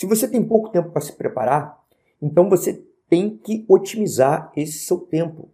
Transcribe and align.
Se 0.00 0.06
você 0.06 0.26
tem 0.26 0.42
pouco 0.42 0.70
tempo 0.70 0.88
para 0.88 1.02
se 1.02 1.12
preparar, 1.12 1.78
então 2.22 2.48
você 2.48 2.82
tem 3.06 3.36
que 3.36 3.66
otimizar 3.68 4.50
esse 4.56 4.78
seu 4.78 4.96
tempo. 4.96 5.50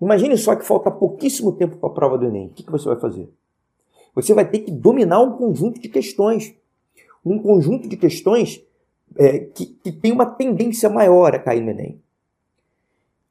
Imagine 0.00 0.38
só 0.38 0.54
que 0.54 0.64
falta 0.64 0.88
pouquíssimo 0.88 1.50
tempo 1.50 1.76
para 1.76 1.88
a 1.88 1.92
prova 1.92 2.16
do 2.16 2.26
Enem. 2.26 2.46
O 2.46 2.50
que, 2.50 2.62
que 2.62 2.70
você 2.70 2.84
vai 2.84 3.00
fazer? 3.00 3.28
Você 4.14 4.32
vai 4.34 4.48
ter 4.48 4.60
que 4.60 4.70
dominar 4.70 5.20
um 5.20 5.32
conjunto 5.32 5.80
de 5.80 5.88
questões. 5.88 6.54
Um 7.26 7.40
conjunto 7.40 7.88
de 7.88 7.96
questões 7.96 8.64
é, 9.16 9.40
que, 9.40 9.66
que 9.66 9.90
tem 9.90 10.12
uma 10.12 10.26
tendência 10.26 10.88
maior 10.88 11.34
a 11.34 11.40
cair 11.40 11.60
no 11.60 11.70
Enem. 11.70 12.00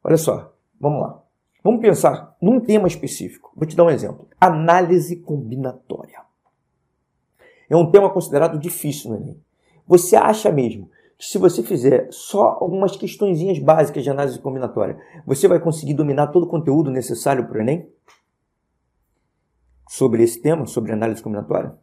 Olha 0.03 0.17
só, 0.17 0.53
vamos 0.77 1.01
lá. 1.01 1.23
Vamos 1.63 1.79
pensar 1.79 2.35
num 2.41 2.59
tema 2.59 2.89
específico. 2.89 3.53
Vou 3.55 3.65
te 3.65 3.73
dar 3.73 3.85
um 3.85 3.89
exemplo. 3.89 4.27
Análise 4.37 5.15
combinatória. 5.15 6.19
É 7.69 7.77
um 7.77 7.89
tema 7.89 8.09
considerado 8.09 8.59
difícil 8.59 9.11
no 9.11 9.15
Enem. 9.15 9.48
Você 9.89 10.15
acha 10.15 10.51
mesmo 10.51 10.87
que 11.17 11.25
se 11.25 11.39
você 11.39 11.63
fizer 11.63 12.07
só 12.11 12.59
algumas 12.61 12.95
questõezinhas 12.95 13.57
básicas 13.57 14.03
de 14.03 14.09
análise 14.11 14.37
combinatória, 14.37 15.01
você 15.25 15.47
vai 15.47 15.59
conseguir 15.59 15.95
dominar 15.95 16.27
todo 16.27 16.43
o 16.43 16.47
conteúdo 16.47 16.91
necessário 16.91 17.47
para 17.47 17.57
o 17.57 17.61
Enem? 17.61 17.89
Sobre 19.89 20.21
esse 20.21 20.39
tema, 20.39 20.67
sobre 20.67 20.91
análise 20.91 21.23
combinatória? 21.23 21.75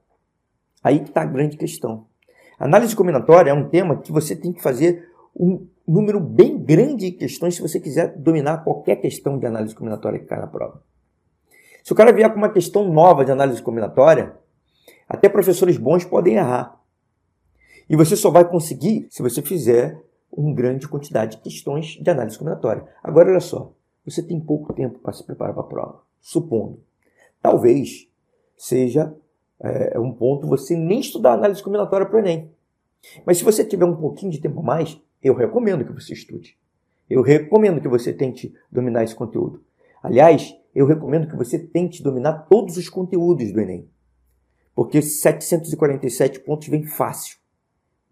Aí 0.84 1.02
está 1.02 1.22
a 1.22 1.26
grande 1.26 1.56
questão. 1.56 2.06
Análise 2.60 2.94
combinatória 2.94 3.50
é 3.50 3.54
um 3.54 3.68
tema 3.68 3.96
que 3.96 4.12
você 4.12 4.36
tem 4.36 4.52
que 4.52 4.62
fazer 4.62 5.10
um 5.34 5.66
número 5.86 6.20
bem 6.20 6.56
grande 6.56 7.10
de 7.10 7.16
questões 7.16 7.56
se 7.56 7.60
você 7.60 7.80
quiser 7.80 8.16
dominar 8.16 8.62
qualquer 8.62 8.96
questão 8.96 9.36
de 9.36 9.46
análise 9.46 9.74
combinatória 9.74 10.20
que 10.20 10.26
cai 10.26 10.38
na 10.38 10.46
prova. 10.46 10.80
Se 11.82 11.92
o 11.92 11.96
cara 11.96 12.12
vier 12.12 12.30
com 12.30 12.38
uma 12.38 12.52
questão 12.52 12.88
nova 12.88 13.24
de 13.24 13.32
análise 13.32 13.60
combinatória, 13.60 14.38
até 15.08 15.28
professores 15.28 15.76
bons 15.76 16.04
podem 16.04 16.34
errar. 16.34 16.85
E 17.88 17.96
você 17.96 18.16
só 18.16 18.30
vai 18.30 18.48
conseguir 18.48 19.06
se 19.10 19.22
você 19.22 19.40
fizer 19.42 20.00
uma 20.30 20.54
grande 20.54 20.88
quantidade 20.88 21.36
de 21.36 21.42
questões 21.42 21.98
de 22.00 22.10
análise 22.10 22.38
combinatória. 22.38 22.84
Agora, 23.02 23.30
olha 23.30 23.40
só, 23.40 23.72
você 24.04 24.22
tem 24.22 24.40
pouco 24.40 24.72
tempo 24.72 24.98
para 24.98 25.12
se 25.12 25.24
preparar 25.24 25.54
para 25.54 25.62
a 25.62 25.66
prova. 25.66 26.02
Supondo, 26.20 26.80
talvez 27.40 28.08
seja 28.56 29.14
é, 29.60 29.98
um 29.98 30.12
ponto 30.12 30.46
você 30.46 30.76
nem 30.76 31.00
estudar 31.00 31.34
análise 31.34 31.62
combinatória 31.62 32.06
para 32.06 32.16
o 32.16 32.18
Enem. 32.18 32.50
Mas 33.24 33.38
se 33.38 33.44
você 33.44 33.64
tiver 33.64 33.84
um 33.84 33.96
pouquinho 33.96 34.32
de 34.32 34.40
tempo 34.40 34.60
a 34.60 34.62
mais, 34.62 35.00
eu 35.22 35.34
recomendo 35.34 35.84
que 35.84 35.92
você 35.92 36.12
estude. 36.12 36.58
Eu 37.08 37.22
recomendo 37.22 37.80
que 37.80 37.88
você 37.88 38.12
tente 38.12 38.52
dominar 38.70 39.04
esse 39.04 39.14
conteúdo. 39.14 39.62
Aliás, 40.02 40.56
eu 40.74 40.86
recomendo 40.86 41.28
que 41.28 41.36
você 41.36 41.58
tente 41.58 42.02
dominar 42.02 42.46
todos 42.48 42.76
os 42.76 42.88
conteúdos 42.88 43.52
do 43.52 43.60
Enem. 43.60 43.88
Porque 44.74 45.00
747 45.00 46.40
pontos 46.40 46.68
vem 46.68 46.84
fácil. 46.84 47.38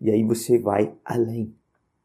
E 0.05 0.11
aí 0.11 0.23
você 0.23 0.59
vai 0.59 0.93
além. 1.05 1.53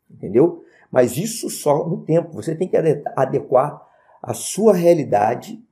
Entendeu? 0.09 0.63
Mas 0.91 1.17
isso 1.17 1.49
só 1.49 1.87
no 1.87 2.03
tempo. 2.03 2.33
Você 2.33 2.55
tem 2.55 2.67
que 2.67 2.77
adequar 3.15 3.85
a 4.23 4.33
sua 4.33 4.73
realidade 4.73 5.63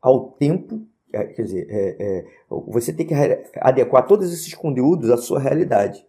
ao 0.00 0.30
tempo 0.30 0.86
é, 1.12 1.24
quer 1.24 1.42
dizer, 1.42 1.66
é, 1.68 1.96
é, 1.98 2.24
você 2.48 2.92
tem 2.92 3.04
que 3.04 3.14
adequar 3.56 4.06
todos 4.06 4.32
esses 4.32 4.54
conteúdos 4.54 5.10
à 5.10 5.16
sua 5.16 5.40
realidade. 5.40 6.06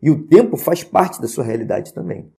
E 0.00 0.10
o 0.10 0.26
tempo 0.26 0.56
faz 0.56 0.84
parte 0.84 1.20
da 1.20 1.26
sua 1.26 1.44
realidade 1.44 1.92
também. 1.92 2.30